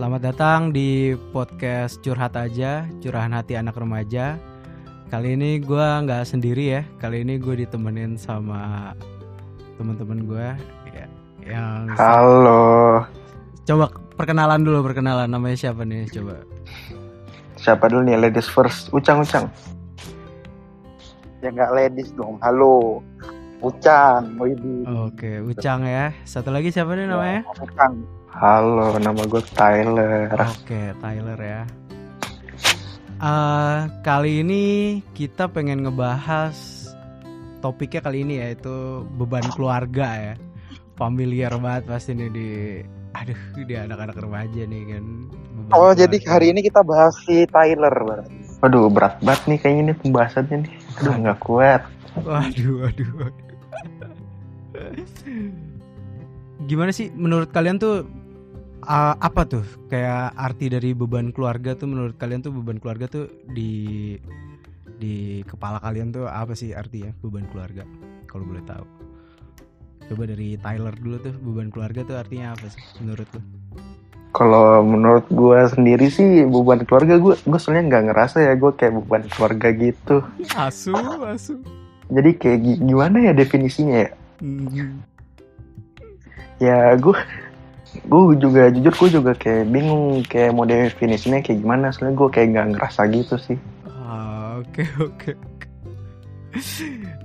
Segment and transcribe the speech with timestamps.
[0.00, 4.40] Selamat datang di podcast Curhat Aja, Curahan Hati Anak Remaja.
[5.12, 6.82] Kali ini gue nggak sendiri ya.
[6.96, 8.96] Kali ini gue ditemenin sama
[9.76, 10.48] teman-teman gue
[10.96, 11.04] ya,
[11.44, 13.04] yang Halo,
[13.68, 16.48] coba perkenalan dulu perkenalan namanya siapa nih coba.
[17.60, 18.88] siapa dulu nih ladies first?
[18.96, 19.52] Ucang Ucang.
[21.44, 23.04] ya nggak ladies dong halo
[23.60, 26.16] Ucang Widih Oke, Ucang ya.
[26.24, 27.44] Satu lagi siapa nih namanya?
[27.52, 30.30] Ucang Halo, nama gue Tyler.
[30.38, 31.62] Oke, Tyler ya.
[33.18, 34.64] Eh, kali ini
[35.18, 36.54] kita pengen ngebahas
[37.58, 40.34] topiknya kali ini yaitu beban keluarga ya.
[40.94, 42.50] Familiar banget pasti nih di
[43.10, 45.04] aduh di anak-anak remaja nih kan.
[45.34, 46.30] Beban oh jadi keluarga.
[46.30, 48.62] hari ini kita bahas si Tyler berarti.
[48.62, 50.72] Waduh, berat banget nih kayaknya nih pembahasannya nih.
[51.02, 51.82] Aduh, nggak kuat.
[52.22, 53.46] Waduh, waduh, waduh.
[56.70, 58.19] Gimana sih menurut kalian tuh
[58.84, 63.26] uh, apa tuh kayak arti dari beban keluarga tuh menurut kalian tuh beban keluarga tuh
[63.50, 64.16] di
[65.00, 67.84] di kepala kalian tuh apa sih artinya beban keluarga
[68.28, 68.84] kalau boleh tahu.
[70.10, 73.40] Coba dari Tyler dulu tuh beban keluarga tuh artinya apa sih menurut lu?
[74.30, 78.94] Kalau menurut gue sendiri sih beban keluarga gue, gue soalnya nggak ngerasa ya gue kayak
[79.02, 80.22] beban keluarga gitu.
[80.54, 80.94] Asu,
[81.26, 81.58] asu.
[82.10, 84.10] Jadi kayak gi- gimana ya definisinya ya?
[84.38, 85.02] Hmm.
[86.62, 87.16] Ya gue,
[87.90, 91.90] gue juga jujur gue juga kayak bingung kayak mau definisinya kayak gimana.
[91.90, 93.58] Soalnya gue kayak nggak ngerasa gitu sih.
[93.86, 95.30] Ah, Oke oke.
[95.34, 95.66] oke.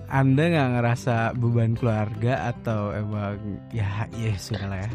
[0.05, 3.41] Anda nggak ngerasa beban keluarga atau emang
[3.73, 4.89] ya ya sudah lah ya.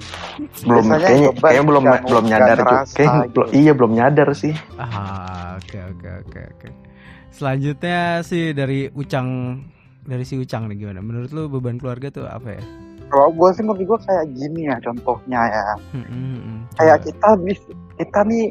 [0.65, 3.41] Belum Biasanya kayaknya, kayaknya belum belum nyadar ngerasa Kayak gitu.
[3.53, 4.55] iya belum nyadar sih.
[4.79, 6.69] Ah oke oke oke oke.
[7.31, 9.61] Selanjutnya sih dari Ucang
[10.07, 11.03] dari si Ucang nih gimana?
[11.03, 12.63] Menurut lu beban keluarga tuh apa ya?
[13.11, 15.65] Kalau gue sih menurut gue kayak gini ya contohnya ya.
[15.91, 16.59] Hmm, hmm, hmm.
[16.79, 17.07] Kayak Coba.
[17.07, 18.45] kita bis- kita nih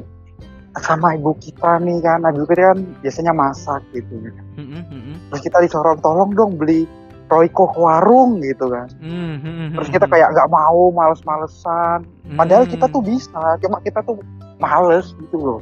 [0.78, 4.14] sama ibu kita nih kan, ibu kita kan biasanya masak gitu.
[4.54, 5.16] Hmm, hmm, hmm, hmm.
[5.32, 6.84] Terus kita disuruh tolong dong beli
[7.30, 8.90] Royco ke warung gitu kan.
[8.98, 10.14] Hmm, hmm, hmm, Terus hmm, kita hmm.
[10.18, 12.00] kayak nggak mau, males-malesan.
[12.34, 12.74] Padahal Hmm.
[12.74, 14.18] kita tuh bisa, cuma kita tuh
[14.58, 15.62] males gitu loh.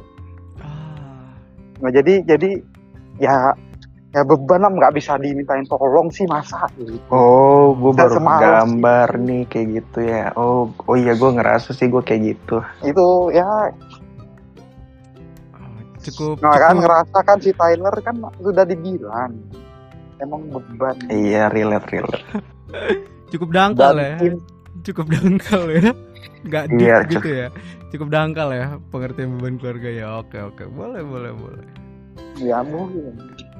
[0.58, 1.36] Ah,
[1.78, 2.58] Nah, jadi jadi
[3.16, 3.52] ya
[4.08, 6.96] ya beban lah nggak bisa dimintain tolong sih masa gitu.
[7.12, 10.32] Oh, gue baru gambar nih kayak gitu ya.
[10.32, 12.64] Oh, oh iya gue ngerasa sih gue kayak gitu.
[12.80, 13.68] Itu ya
[15.98, 19.36] cukup nah kan cukup ngerasa kan si Tyler kan sudah dibilang
[20.24, 20.96] emang beban.
[21.12, 22.24] Iya, relate relate.
[23.32, 24.16] cukup dangkal ya.
[24.16, 24.40] Dan
[24.88, 25.92] cukup dangkal ya
[26.38, 27.48] nggak deep Iya, gitu ya
[27.90, 31.66] cukup dangkal ya pengertian beban keluarga ya oke oke boleh boleh boleh
[32.38, 33.18] ya mungkin.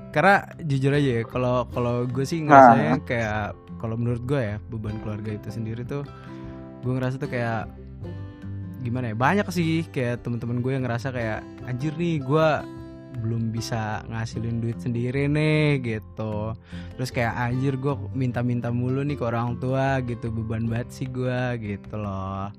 [0.08, 2.48] Karena jujur aja ya kalau kalau gue sih Nah.
[2.48, 3.42] ngerasanya kayak
[3.78, 6.02] kalau menurut gue ya beban keluarga itu sendiri tuh
[6.82, 7.69] gue ngerasa tuh kayak
[8.82, 12.48] gimana ya banyak sih kayak teman-teman gue yang ngerasa kayak anjir nih gue
[13.19, 16.54] belum bisa ngasilin duit sendiri nih gitu.
[16.94, 20.30] Terus kayak anjir gue minta-minta mulu nih ke orang tua gitu.
[20.30, 22.54] Beban banget sih gue gitu loh.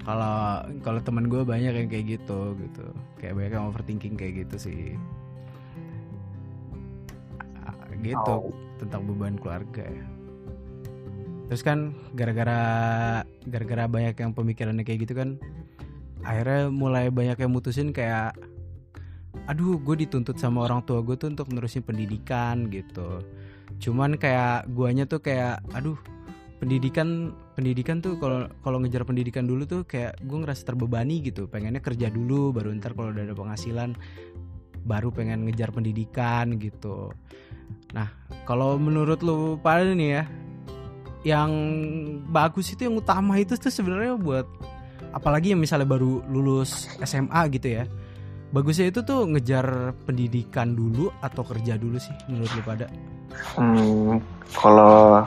[0.00, 2.86] Kalau kalau teman gue banyak yang kayak gitu gitu.
[3.20, 4.96] Kayak banyak yang overthinking kayak gitu sih
[8.02, 8.52] gitu Oh.
[8.76, 10.06] tentang beban keluarga ya.
[11.46, 12.60] Terus kan gara-gara
[13.46, 15.38] gara-gara banyak yang pemikirannya kayak gitu kan
[16.26, 18.34] akhirnya mulai banyak yang mutusin kayak
[19.46, 23.22] aduh gue dituntut sama orang tua gue tuh untuk nerusin pendidikan gitu.
[23.78, 25.94] Cuman kayak guanya tuh kayak aduh
[26.58, 31.46] pendidikan pendidikan tuh kalau kalau ngejar pendidikan dulu tuh kayak gue ngerasa terbebani gitu.
[31.46, 33.94] Pengennya kerja dulu baru ntar kalau udah ada penghasilan
[34.82, 37.10] baru pengen ngejar pendidikan gitu
[37.94, 38.08] nah
[38.44, 40.24] kalau menurut lu pada nih ya
[41.26, 41.50] yang
[42.30, 44.46] bagus itu yang utama itu tuh sebenarnya buat
[45.10, 47.84] apalagi yang misalnya baru lulus SMA gitu ya
[48.54, 52.86] bagusnya itu tuh ngejar pendidikan dulu atau kerja dulu sih menurut lu pada
[53.56, 54.22] Hmm,
[54.56, 55.24] kalau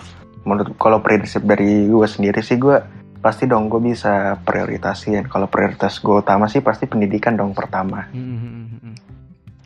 [0.47, 2.80] menurut kalau prinsip dari gue sendiri sih gue
[3.19, 5.27] pasti dong gue bisa prioritasin.
[5.27, 8.07] Kalau prioritas gue utama sih pasti pendidikan dong pertama.
[8.09, 8.95] Hmm, hmm, hmm, hmm.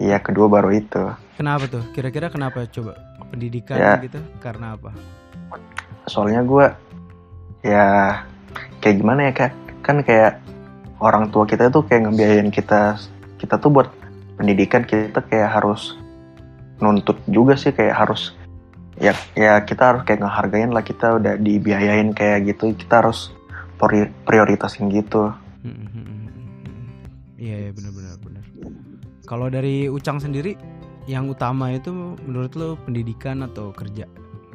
[0.01, 1.03] Iya kedua baru itu.
[1.33, 2.93] Kenapa tuh kira-kira kenapa coba
[3.29, 3.97] pendidikan Ya.
[3.99, 4.93] gitu karena apa
[6.03, 6.65] Soalnya gue
[7.63, 8.19] ya
[8.79, 9.51] kayak gimana ya kak?
[9.79, 10.43] Kan kayak
[10.99, 12.99] orang tua kita tuh kayak ngebiayain kita
[13.39, 13.87] kita tuh buat
[14.35, 15.95] pendidikan kita kayak harus
[16.79, 18.35] nuntut juga sih kayak harus
[18.99, 23.31] ya ya kita harus kayak ngehargain lah kita udah dibiayain kayak gitu kita harus
[23.75, 25.31] pri- prioritasin gitu
[25.63, 26.87] Hmm, hmm, hmm, hmm, hmm.
[27.39, 28.43] iya iya benar-benar benar
[29.23, 30.59] kalau dari Ucang sendiri
[31.07, 31.91] yang utama itu
[32.27, 34.05] menurut lu pendidikan atau kerja?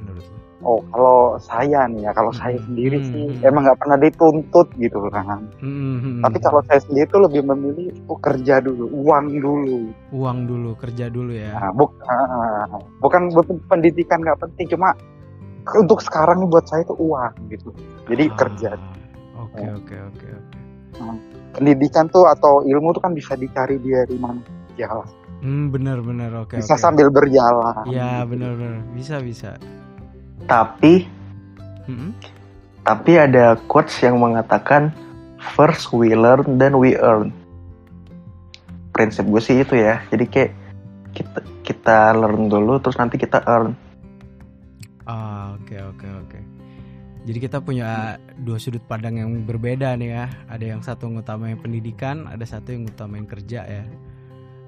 [0.00, 1.18] Menurut lu oh kalau
[1.48, 3.42] saya nih ya kalau saya Hmm, sendiri hmm, sih hmm.
[3.46, 8.18] emang nggak pernah dituntut gitu kan Hmm, tapi kalau saya sendiri tuh lebih memilih oh,
[8.18, 9.80] kerja dulu uang dulu.
[10.12, 11.54] Uang dulu kerja dulu ya?
[11.54, 12.68] Nah, buk- ah,
[13.02, 14.88] bukan bukan pendidikan nggak penting cuma
[15.82, 17.70] untuk sekarang nih buat saya itu uang gitu.
[18.08, 18.70] Jadi Ah, kerja.
[19.44, 20.58] oke oke oke oke.
[21.54, 24.40] Pendidikan tuh atau ilmu tuh kan bisa dicari dari mana
[24.74, 25.08] aja lah.
[25.42, 25.98] Hmm benar
[26.44, 28.54] oke bisa oke sambil berjalan ya benar
[28.94, 29.58] bisa bisa
[30.48, 31.04] Tapi
[31.88, 32.12] Mm-mm.
[32.84, 34.92] tapi ada quotes yang mengatakan
[35.38, 37.30] first we learn then we earn.
[38.92, 40.02] Prinsip gue sih itu ya.
[40.10, 40.52] Jadi kayak
[41.14, 43.72] kita kita learn dulu terus nanti kita earn.
[45.08, 46.38] Ah, oke oke oke.
[47.28, 50.26] Jadi kita punya dua sudut pandang yang berbeda nih ya.
[50.48, 53.84] Ada yang satu ngutamain pendidikan, ada satu yang ngutamain kerja ya.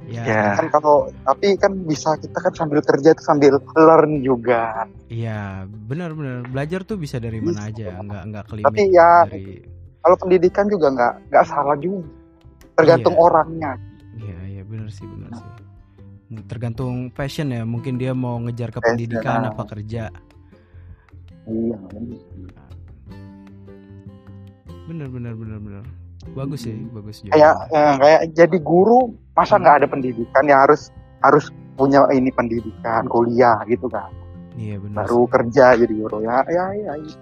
[0.03, 0.43] Ya, Ya.
[0.57, 6.47] kan kalau tapi kan bisa kita kan sambil kerja tuh sambil learn juga iya benar-benar
[6.47, 7.71] belajar tuh bisa dari mana Bisa.
[7.71, 9.61] aja, nggak nggak kelimit Tapi ya- dari.
[10.01, 12.09] kalau pendidikan juga nggak nggak salah juga
[12.75, 13.23] tergantung Iya.
[13.23, 13.73] orangnya
[14.17, 15.49] Iya iya benar sih benar sih.
[16.43, 17.65] Tergantung passion ya.
[17.65, 19.51] Mungkin dia mau ngejar ke Passion, pendidikan ah.
[19.51, 20.13] apa kerja.
[21.45, 21.77] iya
[24.87, 25.85] Bener bener bener bener.
[26.31, 27.33] Bagus sih, bagus juga.
[27.33, 28.99] kayak eh, kayak jadi guru
[29.33, 29.65] masa Hmm.
[29.65, 34.13] nggak ada pendidikan ya harus harus punya ini pendidikan kuliah gitu kan
[34.55, 35.05] Iya benar.
[35.05, 35.31] baru sih.
[35.33, 37.17] kerja jadi guru ya ya ya, ya.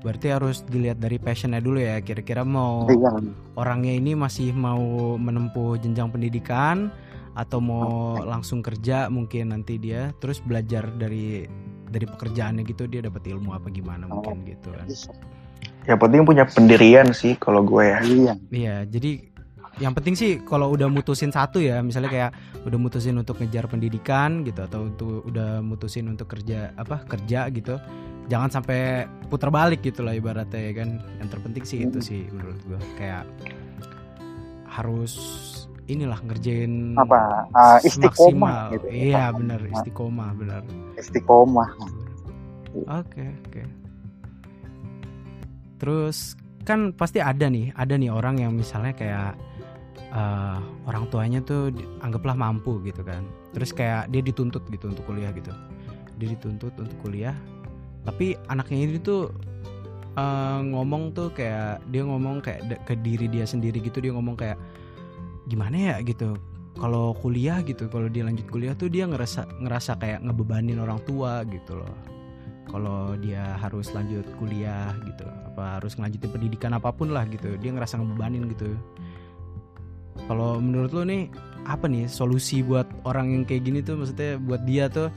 [0.00, 1.96] Berarti harus dilihat dari passionnya dulu ya.
[1.98, 3.24] Kira-kira mau Iya.
[3.54, 4.78] orangnya ini masih mau
[5.16, 6.92] menempuh jenjang pendidikan
[7.34, 7.88] atau mau
[8.20, 11.48] langsung kerja mungkin nanti dia terus belajar dari
[11.84, 14.86] dari pekerjaannya gitu dia dapat ilmu apa gimana mungkin gitu kan.
[15.84, 17.98] Yang penting punya pendirian sih kalau gue ya.
[18.00, 19.10] iya Iya, jadi
[19.82, 22.30] yang penting sih kalau udah mutusin satu ya, misalnya kayak
[22.62, 27.76] udah mutusin untuk ngejar pendidikan gitu atau untuk udah mutusin untuk kerja apa kerja gitu,
[28.30, 30.88] jangan sampai putar balik gitu lah ibaratnya ya kan.
[31.20, 33.26] Yang terpenting sih itu sih menurut gua kayak
[34.70, 35.12] harus
[35.86, 37.78] inilah ngerjain apa maksimal.
[37.84, 40.62] istiqomah gitu Iya benar istiqomah benar.
[40.96, 41.68] istiqomah
[42.88, 43.83] Oke oke.
[45.84, 46.32] Terus
[46.64, 49.36] kan pasti ada nih, ada nih orang yang misalnya kayak
[50.00, 50.58] eh,
[50.88, 51.68] orang tuanya tuh
[52.00, 53.20] anggaplah mampu gitu kan.
[53.52, 55.52] Terus kayak dia dituntut gitu untuk kuliah gitu.
[56.16, 57.36] Dia dituntut untuk kuliah.
[58.08, 59.28] Tapi anaknya ini tuh
[60.16, 64.56] eh, ngomong tuh kayak dia ngomong kayak ke diri dia sendiri gitu dia ngomong kayak
[65.52, 66.32] gimana ya gitu.
[66.80, 71.44] Kalau kuliah gitu, kalau dia lanjut kuliah tuh dia ngerasa ngerasa kayak ngebebanin orang tua
[71.44, 72.13] gitu loh
[72.68, 77.70] kalau dia harus lanjut kuliah gitu apa harus ngelanjutin pendidikan apa pun lah gitu dia
[77.70, 78.74] ngerasa ngebebanin gitu
[80.30, 81.28] kalau menurut lo nih
[81.68, 85.08] apa nih solusi buat orang yang kayak gini tuh maksudnya buat dia tuh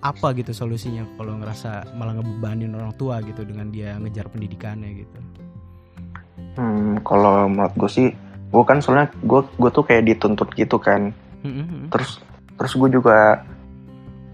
[0.00, 5.20] apa gitu solusinya kalau ngerasa malah ngebebanin orang tua gitu dengan dia ngejar pendidikannya gitu
[6.58, 8.08] Hmm, kalau menurut gue sih,
[8.50, 11.14] gue kan soalnya gue gue tuh kayak dituntut gitu kan.
[11.46, 11.88] Mm-mm.
[11.92, 12.18] Terus
[12.58, 13.46] terus gue juga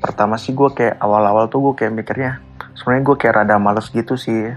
[0.00, 2.42] pertama sih gue kayak awal-awal tuh gue kayak mikirnya
[2.76, 4.52] sebenarnya gue kayak rada males gitu sih.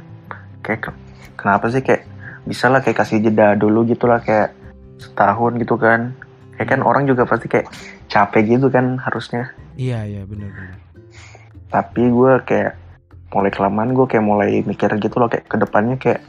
[0.62, 0.98] Kayak ke-
[1.36, 2.04] kenapa sih kayak
[2.44, 4.52] bisa lah kayak kasih jeda dulu gitu lah kayak
[5.00, 6.12] setahun gitu kan.
[6.54, 7.72] Kayak kan orang juga pasti kayak
[8.12, 9.54] capek gitu kan harusnya.
[9.80, 10.76] iya iya benar-benar
[11.72, 12.76] Tapi gue kayak
[13.32, 16.20] mulai kelamaan gue kayak mulai mikir gitu loh kayak ke depannya kayak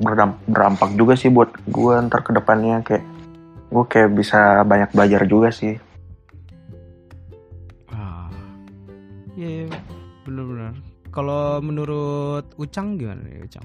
[0.00, 3.04] berdam- berdampak juga sih buat gue ntar ke depannya kayak
[3.70, 5.78] gue kayak bisa banyak belajar juga sih.
[11.14, 13.64] Kalau menurut Ucang gimana nih Ucang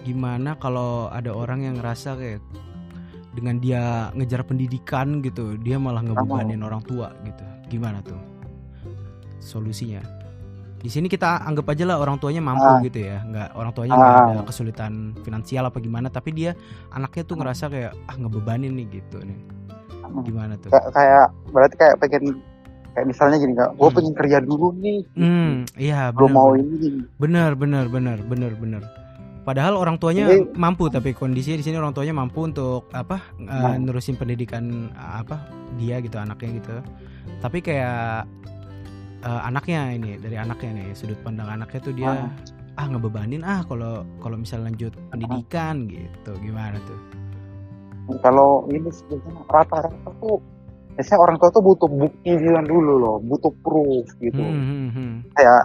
[0.00, 2.40] gimana kalau ada orang yang ngerasa kayak
[3.30, 7.44] dengan dia ngejar pendidikan gitu dia malah ngebebanin orang tua gitu.
[7.68, 8.18] Gimana tuh
[9.38, 10.02] solusinya?
[10.80, 12.80] Di sini kita anggap aja lah orang tuanya mampu Ah.
[12.80, 13.20] gitu ya.
[13.22, 14.28] Nggak orang tuanya nggak Ah.
[14.32, 16.56] ada kesulitan finansial apa gimana tapi dia
[16.90, 19.38] anaknya tuh ngerasa kayak ah ngebebanin nih gitu nih.
[20.24, 20.72] Gimana tuh?
[20.74, 22.24] Kayak, kayak berarti kayak pengen
[22.90, 23.96] kayak misalnya gini kak gue Hmm.
[23.96, 28.82] pengen kerja dulu nih hmm iya belum mau ini Bener bener bener bener bener.
[29.40, 33.48] Padahal orang tuanya Jadi- mampu tapi kondisinya di sini orang tuanya mampu untuk apa eh,
[33.48, 33.74] Nah.
[33.74, 35.40] nerusin pendidikan eh, apa
[35.74, 36.76] dia gitu anaknya gitu.
[37.38, 38.28] Tapi kayak
[39.20, 42.28] eh, anaknya ini dari anaknya nih sudut pandang anaknya tuh dia
[42.72, 47.00] ah ngebebanin ah kalau kalau misal lanjut pendidikan gitu gimana tuh?
[48.18, 50.42] kalau ini sebenarnya rata-rata tuh
[50.96, 54.42] biasanya orang tua tuh butuh bukti dulu loh butuh proof gitu.
[54.42, 55.14] Hmm, hmm, hmm.
[55.34, 55.62] kayak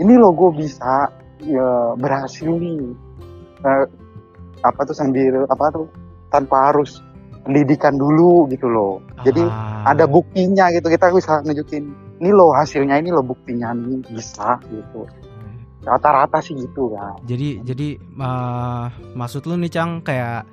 [0.00, 1.08] ini loh gue bisa
[1.44, 2.80] ya, berhasil nih.
[3.62, 3.84] Eh,
[4.62, 5.86] apa tuh sambil apa tuh
[6.30, 7.02] tanpa harus
[7.42, 9.02] pendidikan dulu gitu loh.
[9.26, 11.90] Jadi Ah, ada buktinya gitu kita bisa nunjukin
[12.22, 15.06] ini loh hasilnya ini loh buktinya nih bisa gitu.
[15.82, 18.86] Rata-rata sih gitu kan Jadi jadi eh,
[19.18, 20.46] maksud lu nih Cang kayak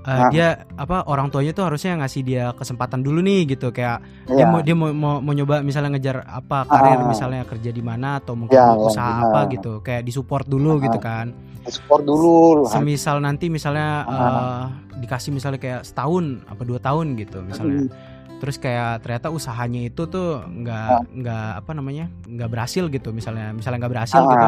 [0.00, 0.30] eh, Nah.
[0.30, 4.46] dia apa orang tuanya tuh harusnya ngasih dia kesempatan dulu nih gitu kayak dia Iya.
[4.46, 7.06] mau dia mau, mau mau nyoba misalnya ngejar apa karir Ah.
[7.06, 10.82] misalnya kerja di mana atau mungkin Ya, usaha ya, apa gitu kayak disupport dulu Ah.
[10.82, 11.26] gitu kan
[11.64, 14.16] support dulu lah semisal nanti misalnya Ah.
[14.16, 14.64] eh,
[14.98, 17.90] dikasih misalnya kayak setahun apa dua tahun gitu misalnya Hmm.
[18.38, 21.02] terus kayak ternyata usahanya itu tuh nggak Ah.
[21.04, 24.46] nggak apa namanya nggak berhasil gitu misalnya misalnya nggak berhasil Ah, gitu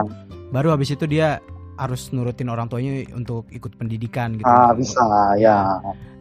[0.49, 1.43] baru habis itu dia
[1.81, 5.01] harus nurutin orang tuanya untuk ikut pendidikan gitu ah, bisa
[5.41, 5.81] ya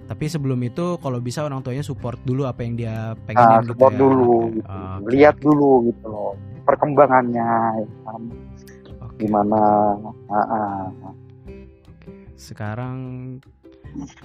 [0.10, 3.70] tapi sebelum itu kalau bisa orang tuanya support dulu apa yang dia ah, pengenin gitu
[3.76, 4.66] support ya dulu gitu.
[4.66, 7.50] Ah, oke, lihat dulu gitu loh perkembangannya
[7.84, 8.22] ya kan.
[9.04, 9.20] Oke.
[9.28, 9.60] gimana
[10.32, 10.84] ah, ah.
[12.40, 12.98] sekarang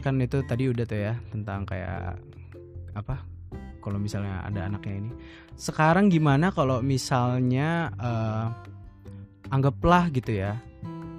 [0.00, 2.16] kan itu tadi udah tuh ya tentang kayak
[2.94, 3.20] apa
[3.82, 5.10] kalau misalnya ada anaknya ini
[5.60, 8.46] sekarang gimana kalau misalnya eh,
[9.52, 10.56] anggaplah gitu ya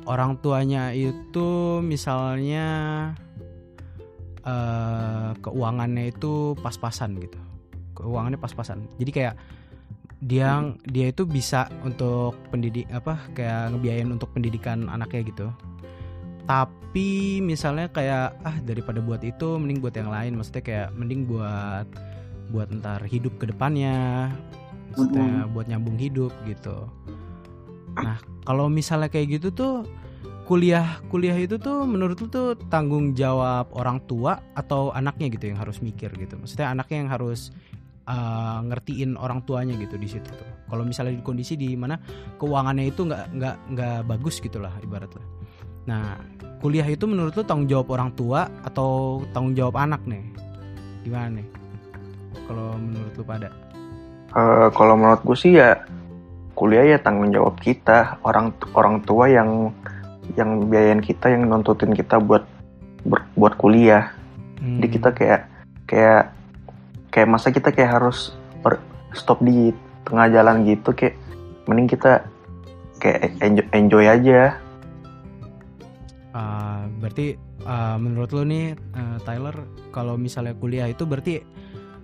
[0.06, 2.66] orang tuanya itu misalnya
[4.46, 7.38] eh, keuangannya itu pas-pasan gitu.
[7.98, 8.86] Keuangannya pas-pasan.
[9.02, 9.36] Jadi kayak
[10.26, 15.48] dia dia itu bisa untuk pendidik apa kayak ngebiayain untuk pendidikan anaknya gitu.
[16.46, 20.38] Tapi misalnya kayak ah daripada buat itu mending buat yang lain.
[20.38, 21.90] Maksudnya kayak mending buat
[22.54, 24.30] buat ntar hidup ke depannya.
[24.94, 26.86] Maksudnya buat nyambung hidup gitu.
[27.98, 29.76] Nah kalau misalnya kayak gitu tuh
[30.46, 35.60] kuliah kuliah itu tuh menurut lu tuh tanggung jawab orang tua atau anaknya gitu yang
[35.60, 36.38] harus mikir gitu?
[36.38, 37.50] Maksudnya anaknya yang harus
[38.06, 40.50] uh, ngertiin orang tuanya gitu di situ tuh.
[40.70, 41.98] Kalau misalnya di kondisi di mana
[42.38, 45.26] keuangannya itu nggak nggak nggak bagus gitulah ibaratnya.
[45.90, 46.22] Nah
[46.62, 50.22] kuliah itu menurut lu tanggung jawab orang tua atau tanggung jawab anak nih?
[51.02, 51.48] Gimana nih?
[52.46, 53.50] Kalau menurut lu pada?
[54.36, 55.74] Eh, kalau menurut gue sih ya
[56.56, 59.76] kuliah ya tanggung jawab kita orang orang tua yang
[60.40, 62.48] yang biayain kita yang nuntutin kita buat
[63.06, 64.16] ber- buat kuliah
[64.56, 64.80] Hmm.
[64.80, 65.42] jadi kita kayak
[65.84, 66.24] kayak
[67.12, 68.32] kayak masa kita kayak harus
[68.64, 68.80] ber-
[69.12, 69.76] stop di
[70.08, 71.20] tengah jalan gitu kayak
[71.68, 72.24] mending kita
[73.04, 74.42] kayak enjoy, enjoy aja
[76.36, 79.56] Ah, berarti ah, menurut lo nih eh, Tyler
[79.96, 81.40] kalau misalnya kuliah itu berarti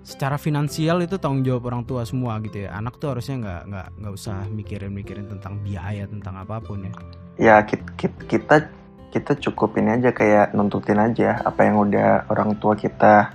[0.02, 2.74] secara finansial itu tanggung jawab orang tua semua gitu ya.
[2.74, 6.94] Anak tuh harusnya nggak nggak nggak usah mikirin mikirin tentang biaya tentang apa pun ya.
[7.38, 7.90] Ya kita
[8.26, 8.56] kita
[9.12, 13.30] kita cukup ini aja kayak nuntutin aja apa yang udah orang tua kita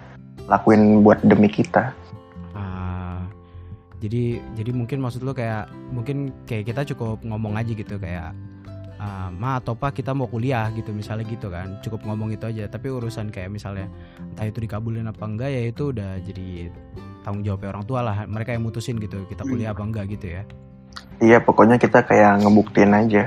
[0.50, 1.92] lakuin buat demi kita.
[2.56, 3.22] Ah,
[4.02, 8.32] jadi jadi mungkin maksud lo kayak mungkin kayak kita cukup ngomong aja gitu kayak
[9.06, 12.66] ah, ma atau pak kita mau kuliah gitu misalnya gitu kan cukup ngomong itu aja
[12.66, 13.86] tapi urusan kayak misalnya
[14.18, 16.74] entah itu dikabulin apa enggak ya itu udah jadi
[17.22, 20.42] tanggung jawabnya orang tua lah mereka yang mutusin gitu kita kuliah apa enggak gitu ya
[21.22, 23.24] iya pokoknya kita kayak ngebuktiin aja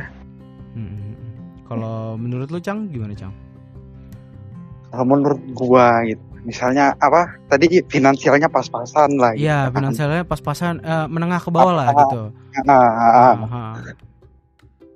[0.69, 1.17] Hmm.
[1.65, 3.33] Kalau menurut lu Cang gimana Cang?
[4.89, 9.43] Kalau menurut gua gitu misalnya apa tadi finansialnya pas-pasan lah gitu.
[9.45, 12.21] Iya finansialnya pas-pasan eh, menengah ke bawah lah Ah, gitu.
[12.63, 13.73] Ah, ah, ah.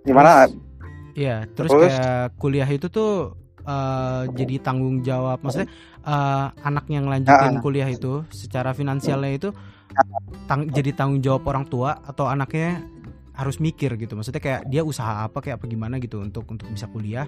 [0.01, 0.47] Gimana
[1.13, 1.93] Iya terus, Terus?
[1.93, 5.69] kayak kuliah itu tuh eh, jadi tanggung jawab maksudnya
[6.03, 7.61] eh, anak yang lanjutin Ah.
[7.61, 9.49] kuliah itu secara finansialnya itu
[10.49, 12.81] tang- jadi tanggung jawab orang tua atau anaknya
[13.33, 16.85] harus mikir gitu maksudnya kayak dia usaha apa kayak apa gimana gitu untuk untuk bisa
[16.85, 17.25] kuliah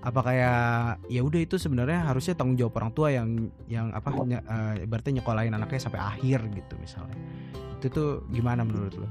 [0.00, 0.60] apa kayak
[1.08, 3.28] ya udah itu sebenarnya harusnya tanggung jawab orang tua yang
[3.64, 7.16] yang apa nye, eh, ibaratnya nyekolahin anaknya sampai akhir gitu misalnya
[7.76, 9.08] itu tuh gimana menurut lo?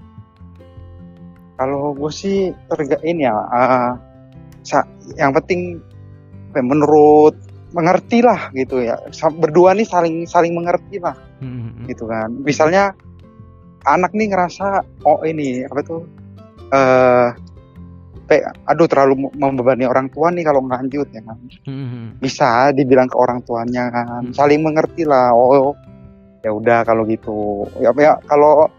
[1.56, 3.98] kalau gue sih terga ini ya sa-
[5.16, 5.80] yang penting
[6.52, 7.36] apa ya, menurut
[7.76, 8.96] mengerti lah gitu ya.
[9.36, 12.32] Berdua nih saling saling mengerti lah Hmm, gitu kan.
[12.32, 12.96] Misalnya
[13.84, 16.02] anak nih ngerasa oh ini apa tuh
[16.72, 17.30] eh
[18.26, 21.38] kayak aduh terlalu membebani orang tua nih kalau lanjut ya kan.
[21.68, 22.16] Hmm.
[22.24, 24.32] bisa dibilang ke orang tuanya kan.
[24.32, 24.34] Hmm.
[24.34, 25.76] saling mengerti lah oh
[26.42, 27.68] ya udah kalau gitu.
[27.84, 28.72] Ya, ya kalau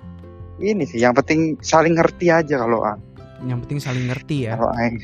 [0.56, 2.96] ini sih yang penting saling ngerti aja kalau ah,
[3.44, 4.96] yang penting saling ngerti ya kalau aing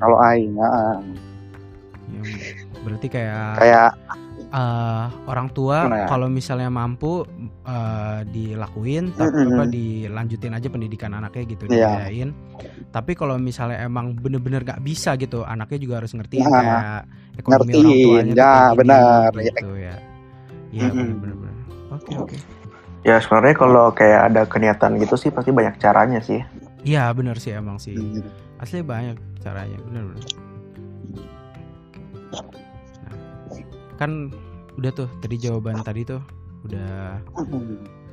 [0.00, 0.52] kalau aing.
[2.08, 2.34] Yang-
[2.78, 3.90] berarti kayak kayak
[4.48, 6.06] eh, orang tua Gimana ya?
[6.08, 7.22] kalau misalnya mampu
[7.62, 9.52] eh, dilakuin tapi Mm-mm.
[9.52, 12.08] apa dilanjutin aja pendidikan anaknya gitu Iya.
[12.08, 12.30] dibiayain
[12.88, 17.02] tapi kalau misalnya emang bener-bener gak bisa gitu anaknya juga harus ngertiin Nah, kayak
[17.36, 19.30] ekonomi ngertiin, orang tuanya ya, kayak gini, benar.
[19.36, 19.94] gitu ya
[20.70, 21.08] iya Mm-mm.
[21.20, 21.54] bener-bener
[21.92, 22.36] oke oke
[23.04, 26.40] ya sebenarnya kalau kayak ada keniatan gitu sih pasti banyak caranya sih
[26.86, 27.94] iya bener sih emang sih.
[28.58, 30.24] Asli banyak caranya bener-bener
[33.06, 33.14] nah,
[33.96, 34.34] kan
[34.76, 36.22] udah tuh tadi jawaban tadi tuh
[36.66, 37.22] udah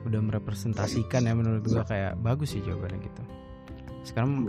[0.06, 3.24] udah merepresentasikan ya menurut gua kayak bagus sih jawabannya gitu.
[4.06, 4.46] Sekarang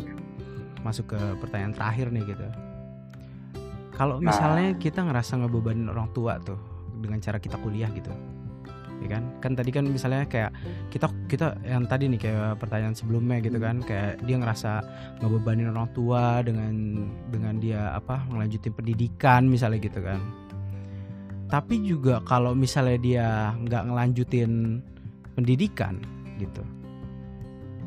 [0.84, 2.46] masuk ke pertanyaan terakhir nih gitu.
[3.96, 4.28] Kalau Nah.
[4.28, 6.60] misalnya kita ngerasa ngebebanin orang tua tuh
[7.00, 8.12] dengan cara kita kuliah gitu
[9.02, 9.22] ya kan?
[9.42, 10.50] Kan tadi kan misalnya kayak
[10.92, 14.84] kita kita yang tadi nih kayak pertanyaan sebelumnya gitu kan kayak dia ngerasa
[15.20, 20.20] ngebebanin orang tua dengan dengan dia apa ngelanjutin pendidikan misalnya gitu kan.
[21.46, 24.82] Tapi juga kalau misalnya dia nggak ngelanjutin
[25.38, 26.02] pendidikan
[26.42, 26.64] gitu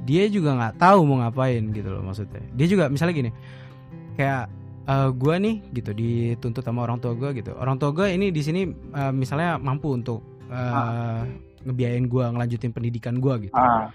[0.10, 2.42] dia juga nggak tahu mau ngapain gitu loh maksudnya.
[2.58, 3.32] Dia juga misalnya gini
[4.18, 4.50] kayak
[4.90, 7.54] eh, gua nih gitu dituntut sama orang tua gua gitu.
[7.54, 11.22] Orang tua gua ini di sini eh, misalnya mampu untuk eh,
[11.62, 13.92] ngebiayain gua ngelanjutin pendidikan gua gitu Ah,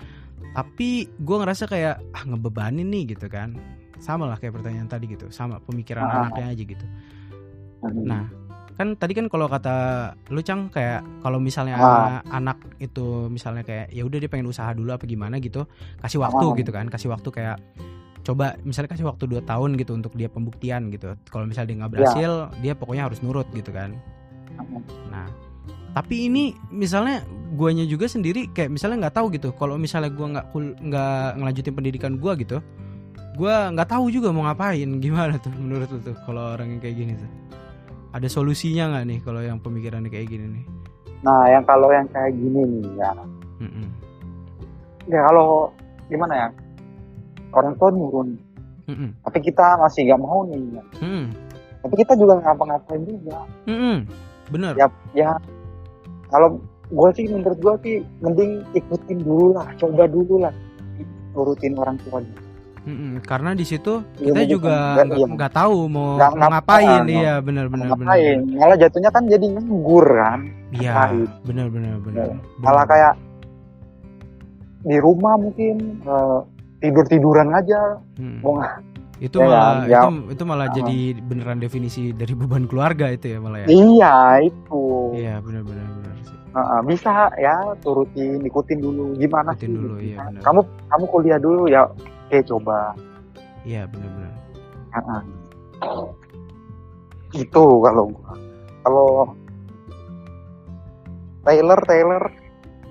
[0.53, 3.59] tapi gue ngerasa kayak ah ngebebanin nih gitu kan
[3.97, 6.15] sama lah kayak pertanyaan tadi gitu sama pemikiran Ah.
[6.23, 6.87] anaknya aja gitu
[7.83, 8.05] hmm.
[8.05, 8.25] nah
[8.75, 9.75] kan tadi kan kalau kata
[10.29, 12.19] lu cang kayak kalau misalnya Ah.
[12.29, 15.67] anak itu misalnya kayak ya udah dia pengen usaha dulu apa gimana gitu
[15.99, 16.55] kasih waktu Ah.
[16.55, 17.57] gitu kan kasih waktu kayak
[18.23, 21.91] coba misalnya kasih waktu 2 tahun gitu untuk dia pembuktian gitu kalau misalnya dia nggak
[21.91, 21.95] Ya.
[21.95, 23.97] berhasil dia pokoknya harus nurut gitu kan
[25.11, 25.27] Nah,
[25.95, 27.23] tapi ini misalnya
[27.55, 29.55] guanya juga sendiri kayak misalnya nggak tahu gitu.
[29.55, 32.59] Kalau misalnya gua nggak kul- nggak ngelanjutin pendidikan gua gitu,
[33.39, 34.91] gua nggak tahu juga mau ngapain.
[35.05, 37.31] Gimana tuh menurut lu tuh kalau orang yang kayak gini tuh?
[38.11, 40.65] Ada solusinya nggak nih kalau yang pemikirannya kayak gini nih?
[41.25, 43.11] Nah, yang kalau yang kayak gini nih ya,
[43.65, 43.89] Mm-mm.
[45.09, 45.73] ya kalau
[46.13, 46.49] gimana ya,
[47.57, 48.37] orang tua nurun,
[48.85, 49.09] Mm-mm.
[49.25, 50.83] tapi kita masih nggak mau nih, ya.
[51.81, 53.41] Tapi kita juga ngapa-ngapain juga.
[53.65, 54.05] Mm-mm.
[54.53, 54.77] Bener.
[54.77, 54.87] Ya,
[55.17, 55.33] ya
[56.35, 60.51] kalau gue sih menurut gue sih mending ikutin dulu lah, coba dulu lah,
[61.33, 62.19] nurutin orang tua.
[62.85, 63.23] Mm-mm.
[63.23, 65.27] Karena di situ Iya, kita juga nggak- iya.
[65.31, 66.51] nggak tahu mau, mau ngapain.
[66.85, 68.13] ngapain, Iya benar benar benar.
[68.13, 68.39] Ngapain?
[68.53, 71.25] Malah jatuhnya kan jadi nganggur kan, Iya ngapain?
[71.41, 72.27] benar benar.
[72.59, 73.15] malah kayak
[74.85, 76.03] di rumah mungkin
[76.77, 78.39] tidur tiduran aja, Mm.
[78.43, 78.75] mau nggak
[79.17, 80.01] itu Ya, malah ya.
[80.03, 80.75] itu itu malah Ah.
[80.75, 85.63] jadi beneran definisi dari beban keluarga itu ya malah ya Iya itu iya benar
[86.55, 90.29] Heeh, bisa ya turutin ikutin dulu gimana Ikutin sih dulu, iya, Gimana?
[90.31, 90.43] benar.
[90.43, 92.79] kamu kamu kuliah dulu ya oke coba
[93.63, 94.33] iya benar benar
[94.95, 95.21] Heeh.
[97.37, 98.33] itu kalau gua
[98.81, 99.09] kalau
[101.43, 102.25] Taylor Taylor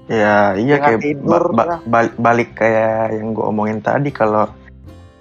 [0.04, 1.78] Ya iya Jangan kayak tidur, ba- ba- ya.
[1.88, 4.52] bal- balik kayak yang gue omongin tadi kalau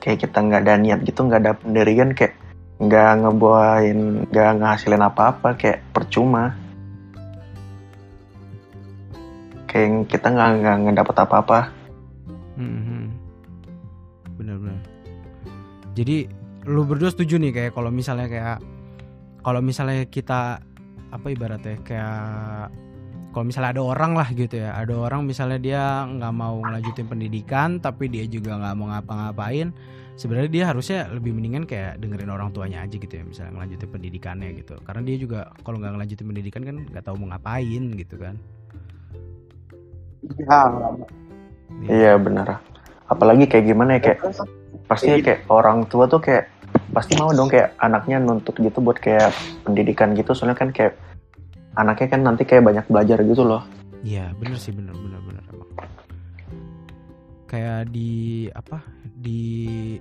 [0.02, 2.35] kayak kita nggak ada niat gitu nggak ada pendirian kayak
[2.83, 6.59] nggak ngebuahin nggak ngehasilin apa-apa kayak percuma
[9.72, 11.58] kayak kita nggak nggak ngedapet apa-apa.
[12.61, 13.00] Mhm.
[14.37, 14.80] benar benar
[15.92, 16.26] jadi
[16.68, 18.58] lu berdua setuju nih kayak kalau misalnya kayak
[19.42, 20.62] kalau misalnya kita
[21.12, 22.72] apa ibaratnya kayak
[23.32, 24.76] kalau misalnya ada orang lah gitu ya.
[24.76, 29.72] Ada orang misalnya dia nggak mau ngelanjutin pendidikan tapi dia juga nggak mau ngapa-ngapain.
[30.20, 34.48] Sebenarnya dia harusnya lebih mendingan kayak dengerin orang tuanya aja gitu ya misalnya ngelanjutin pendidikannya
[34.61, 34.76] gitu.
[34.85, 38.37] Karena dia juga kalau nggak ngelanjutin pendidikan kan nggak tahu mau ngapain gitu kan
[40.38, 40.60] ya
[41.88, 42.62] iya benar.
[43.08, 44.18] Apalagi kayak gimana ya kayak
[44.86, 46.48] pasti kayak orang tua tuh kayak
[46.92, 49.32] pasti mau dong kayak anaknya nuntut gitu buat kayak
[49.66, 50.32] pendidikan gitu.
[50.32, 50.96] Soalnya kan kayak
[51.76, 53.64] anaknya kan nanti kayak banyak belajar gitu loh.
[54.02, 55.70] Iya bener sih bener bener bener emang.
[57.48, 60.00] Kayak di apa di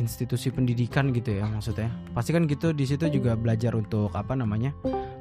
[0.00, 1.92] institusi pendidikan gitu ya maksudnya.
[2.16, 4.72] Pasti kan gitu di situ juga belajar untuk apa namanya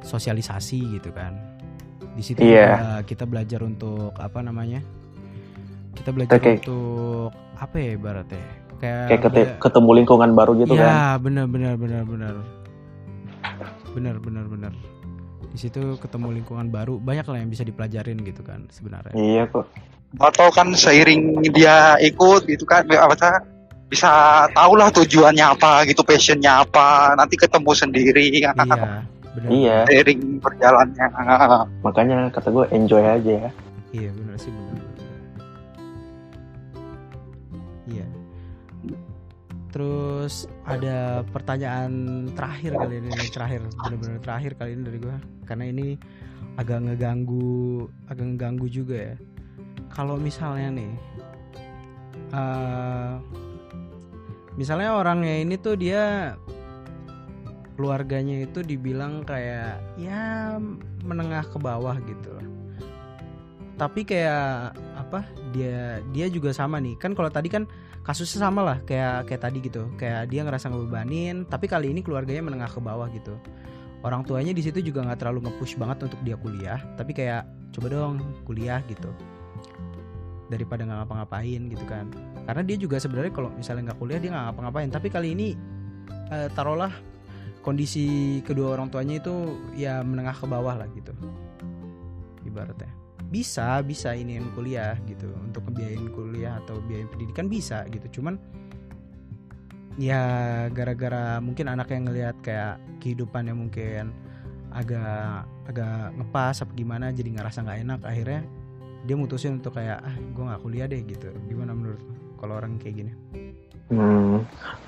[0.04, 1.59] sosialisasi gitu kan
[2.14, 2.68] di situ Iya.
[2.70, 4.82] juga kita belajar untuk apa namanya
[5.94, 8.44] kita belajar Kayak- untuk apa ya ibaratnya
[8.80, 11.22] kayak, kayak kete- ketemu lingkungan baru gitu ya kan?
[11.22, 12.36] bener bener bener bener
[13.92, 14.74] bener bener bener
[15.50, 19.18] di situ ketemu lingkungan baru banyak lah yang bisa dipelajarin gitu kan sebenarnya.
[19.18, 19.66] Iya kok.
[20.22, 23.34] Atau kan seiring dia ikut gitu kan apa sih,
[23.90, 24.12] bisa
[24.54, 28.30] tahu lah tujuannya apa gitu passionnya apa nanti ketemu sendiri.
[28.30, 28.54] Iya
[29.40, 29.78] bener iya.
[29.88, 31.06] Seiring berjalannya.
[31.82, 33.52] Makanya kata gue enjoy aja ya.
[33.96, 35.08] Iya bener sih bener, bener.
[37.90, 38.08] iya.
[39.70, 41.94] Terus ada pertanyaan
[42.36, 45.18] terakhir kali ini terakhir bener-bener terakhir kali ini dari gua.
[45.48, 45.98] Karena ini
[46.60, 49.16] agak ngeganggu agak ngeganggu juga ya.
[49.90, 50.92] Kalau misalnya nih
[52.30, 53.14] eh
[54.54, 56.36] misalnya orangnya ini tuh dia
[57.80, 60.60] keluarganya itu dibilang kayak ya
[61.08, 62.36] menengah ke bawah gitu.
[63.80, 65.24] Tapi kayak apa?
[65.56, 67.00] Dia dia juga sama nih.
[67.00, 67.64] Kan kalau tadi kan
[68.04, 69.88] kasusnya sama lah kayak kayak tadi gitu.
[69.96, 73.40] Kayak dia ngerasa ngebebanin, tapi kali ini keluarganya menengah ke bawah gitu.
[74.00, 77.44] orang tuanya di situ juga nggak terlalu nge-push banget untuk dia kuliah tapi kayak
[77.76, 79.12] coba dong kuliah gitu
[80.48, 82.08] daripada nggak ngapa-ngapain gitu kan
[82.48, 85.48] karena dia juga sebenarnya kalau misalnya nggak kuliah dia nggak ngapa-ngapain tapi kali ini
[86.32, 86.96] eh, taruhlah
[87.70, 91.14] kondisi kedua orang tuanya itu ya menengah ke bawah lah gitu.
[92.42, 92.90] Ibaratnya.
[93.30, 95.30] Bisa bisa ini kuliah gitu.
[95.38, 98.20] Untuk ngebiayain kuliah atau biayain pendidikan bisa gitu.
[98.20, 98.42] Cuman
[100.02, 100.22] ya
[100.74, 104.10] gara-gara mungkin anak yang ngelihat kayak kehidupannya mungkin
[104.74, 108.42] agak agak ngepas apa gimana jadi ngerasa nggak enak akhirnya
[109.06, 111.30] dia mutusin untuk kayak ah gue nggak kuliah deh gitu.
[111.46, 112.02] Gimana menurut
[112.42, 113.14] kalau orang kayak gini?
[113.94, 114.44] Hmm,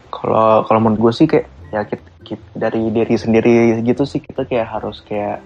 [0.10, 4.46] kalau kalau menurut gue sih kayak ya kita, kita- dari diri sendiri gitu sih kita
[4.46, 5.42] kayak harus kayak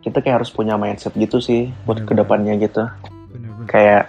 [0.00, 2.08] kita kayak harus punya mindset gitu sih buat Bener-bener.
[2.08, 2.82] ke depannya gitu.
[3.28, 4.02] bener-bener Kayak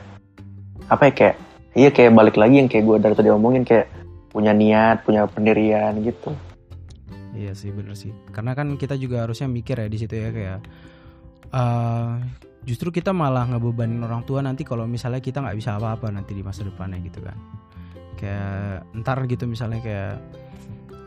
[0.87, 1.35] apa ya kayak
[1.75, 3.87] iya kayak balik lagi yang kayak gue dari tadi omongin kayak
[4.31, 6.31] punya niat, punya pendirian gitu.
[7.35, 8.11] Iya sih bener sih.
[8.31, 10.59] Karena kan kita juga harusnya mikir ya di situ ya kayak
[11.51, 12.11] eh
[12.63, 16.43] justru kita malah ngebebanin orang tua nanti kalau misalnya kita nggak bisa apa-apa nanti di
[16.43, 17.35] masa depannya gitu kan.
[18.15, 20.15] Kayak ntar gitu misalnya kayak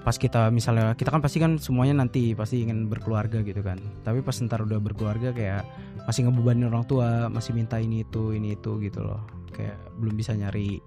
[0.04, 3.80] pas kita misalnya kita kan pasti kan semuanya nanti pasti ingin berkeluarga gitu kan.
[4.04, 5.64] Tapi pas ntar udah berkeluarga kayak
[6.04, 9.24] masih ngebebanin orang tua, masih minta ini itu ini itu gitu loh.
[9.56, 10.78] Kayak belum bisa nyari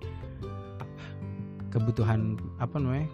[1.73, 3.09] kebutuhan apa namanya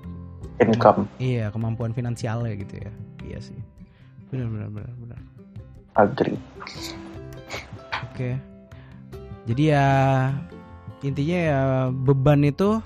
[0.62, 2.92] Income, Iya kemampuan finansialnya gitu ya.
[3.26, 3.60] Iya sih.
[4.30, 5.20] Benar benar benar benar.
[5.94, 6.38] agree.
[8.12, 8.38] Oke.
[9.50, 9.88] Jadi ya
[11.04, 11.62] intinya ya
[11.92, 12.80] beban itu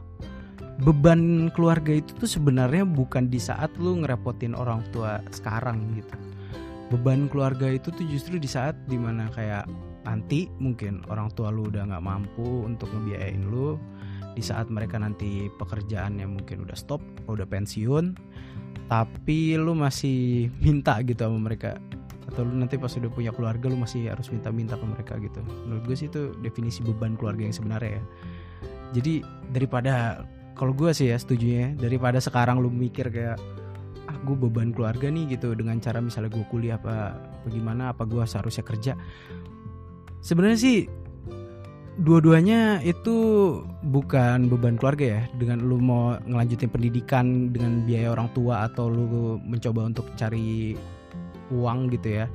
[0.78, 6.16] beban keluarga itu tuh sebenarnya bukan di saat lu ngerepotin orang tua sekarang gitu.
[6.94, 9.68] Beban keluarga itu tuh justru di saat di mana kayak
[10.08, 13.76] nanti mungkin orang tua lu udah nggak mampu untuk ngebiayain lu
[14.38, 18.16] di saat mereka nanti pekerjaannya mungkin udah stop udah pensiun
[18.88, 21.76] tapi lu masih minta gitu sama mereka
[22.32, 25.84] atau lu nanti pas udah punya keluarga lu masih harus minta-minta ke mereka gitu menurut
[25.84, 28.04] gue sih itu definisi beban keluarga yang sebenarnya ya
[28.96, 29.14] jadi
[29.52, 30.24] daripada
[30.58, 33.38] kalau gue sih ya setuju ya daripada sekarang lu mikir kayak
[34.10, 37.14] ah gue beban keluarga nih gitu dengan cara misalnya gue kuliah apa
[37.46, 38.94] bagaimana apa gue seharusnya kerja.
[40.20, 40.78] Sebenarnya sih
[42.02, 43.16] dua-duanya itu
[43.86, 49.38] bukan beban keluarga ya dengan lu mau ngelanjutin pendidikan dengan biaya orang tua atau lu
[49.46, 50.74] mencoba untuk cari
[51.54, 52.26] uang gitu ya.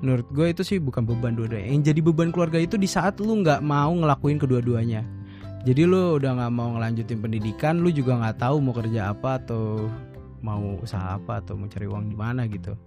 [0.00, 1.68] Menurut gue itu sih bukan beban dua-duanya.
[1.68, 5.25] Yang jadi beban keluarga itu di saat lu nggak mau ngelakuin kedua-duanya
[5.66, 9.90] jadi lu udah nggak mau ngelanjutin pendidikan lu juga nggak tahu mau kerja apa atau
[10.38, 12.78] mau usaha apa atau mau cari uang di mana gitu.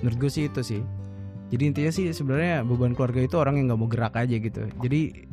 [0.00, 0.80] Menurut gue sih itu sih.
[1.52, 4.64] Jadi intinya sih sebenarnya beban keluarga itu orang yang nggak mau gerak aja gitu.
[4.80, 5.28] Jadi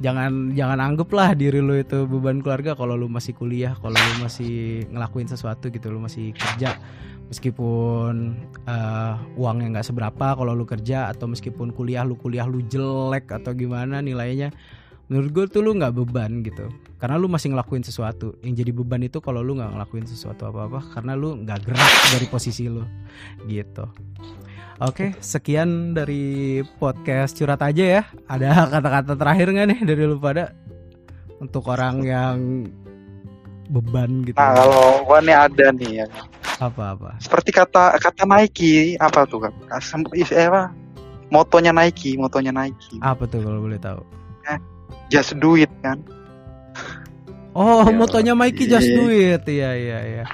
[0.00, 4.24] jangan jangan anggap lah diri lu itu beban keluarga kalau lu masih kuliah kalau lu
[4.24, 6.80] masih ngelakuin sesuatu gitu lu masih kerja.
[7.28, 13.28] Meskipun eh, uangnya nggak seberapa kalau lu kerja atau meskipun kuliah lu kuliah lu jelek
[13.28, 14.48] atau gimana nilainya
[15.12, 19.04] menurut gue tuh lu nggak beban gitu karena lu masih ngelakuin sesuatu yang jadi beban
[19.04, 22.88] itu kalau lu nggak ngelakuin sesuatu apa apa karena lu nggak gerak dari posisi lu
[23.44, 23.84] gitu
[24.82, 28.02] Oke, sekian dari podcast curhat aja ya.
[28.26, 30.50] Ada kata-kata terakhir nggak nih dari lu pada
[31.38, 32.66] untuk orang yang
[33.70, 34.34] beban gitu?
[34.34, 36.06] Nah kalau gua nih ada nih ya.
[36.58, 37.14] Apa-apa?
[37.22, 39.54] Seperti kata kata Nike apa tuh kan?
[39.70, 40.74] Eh, apa?
[41.30, 42.98] Motonya Nike, motonya Nike.
[43.06, 44.02] Apa tuh kalau boleh tahu?
[45.12, 46.00] Just do it kan.
[47.52, 48.96] Oh, Ya, motonya Mikey just iya.
[48.96, 49.42] do it.
[49.44, 50.24] Iya, iya, iya.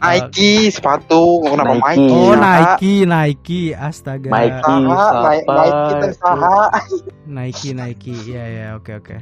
[0.00, 1.98] Nike sepatu, kenapa Nike.
[1.98, 2.14] Nike?
[2.14, 2.38] Oh, ya?
[2.40, 4.30] Nike, Nike, astaga.
[4.32, 4.62] Nike.
[4.64, 5.08] Saha,
[5.44, 6.54] Nike, Siapa?
[6.72, 6.96] Nike.
[7.26, 8.14] Nike, Nike.
[8.30, 9.16] Iya, iya, oke, oke.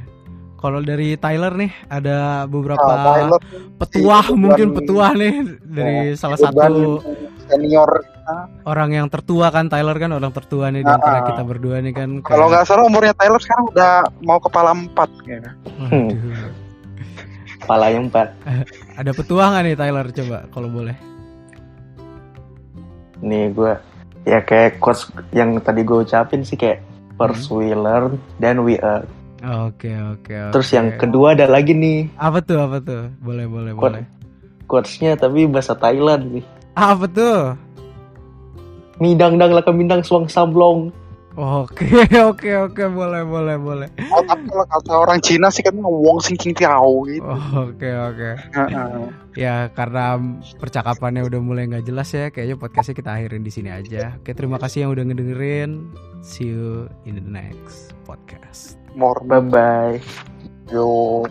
[0.59, 3.41] Kalau dari Tyler nih ada beberapa Ah, Tyler
[3.79, 6.99] petuah mungkin petuah nih dari salah beban satu
[7.47, 7.91] senior.
[8.63, 11.27] Orang yang tertua kan Tyler kan orang tertua nih di antara Ah.
[11.27, 15.09] kita berdua nih kan Kalau kayak- nggak salah umurnya Tyler sekarang udah mau kepala empat
[15.19, 15.51] kayaknya.
[15.79, 16.51] Waduh.
[17.59, 18.27] Kepalanya empat.
[18.95, 20.95] ada petuah nggak nih Tyler coba kalau boleh
[23.19, 23.73] Nih gue
[24.23, 26.83] ya kayak quotes yang tadi gue ucapin sih kayak
[27.15, 29.03] first we learn then we earn.
[29.39, 30.51] oke oke oke.
[30.51, 33.99] Terus yang kedua ada lagi nih apa tuh apa tuh boleh boleh Quote.
[33.99, 34.05] boleh
[34.65, 36.45] quotesnya tapi bahasa Thailand nih.
[36.71, 37.59] apa tuh
[38.99, 40.91] Midang dang laka mindang suang samblong.
[41.39, 41.87] oke
[42.29, 46.35] oke oke boleh boleh boleh Oh, tapi kalau kata orang Cina sih kan Wong Sing
[46.35, 47.23] King Tiao gitu.
[47.55, 49.07] oke oke Heeh.
[49.39, 50.19] ya karena
[50.59, 54.59] percakapannya udah mulai nggak jelas ya kayaknya podcastnya kita akhirin di sini aja oke terima
[54.59, 55.87] kasih yang udah ngedengerin
[56.19, 59.95] see you in the next podcast More Bye bye.
[60.67, 61.23] yo.